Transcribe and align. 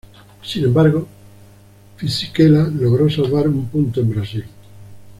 Sin 0.41 0.63
embargo, 0.63 1.07
Fisichella 1.95 2.63
logró 2.63 3.07
salvar 3.07 3.47
un 3.47 3.67
punto 3.67 4.01
en 4.01 4.09
Brasil. 4.09 4.45